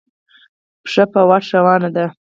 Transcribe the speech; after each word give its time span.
پښه 0.83 1.03
په 1.11 1.21
واټ 1.29 1.45
روانه 1.55 1.89
ده. 1.95 2.05